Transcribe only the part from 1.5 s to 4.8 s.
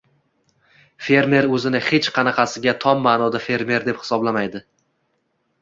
o‘zini hech qanaqasiga tom ma’noda fermer deb hisoblamaydi.